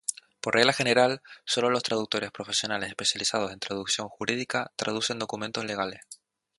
[0.41, 6.01] Por regla general, sólo los traductores profesionales especializados en traducción jurídica traducen documentos legales.